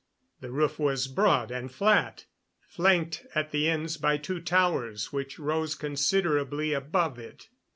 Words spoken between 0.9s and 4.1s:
broad and flat, flanked at the ends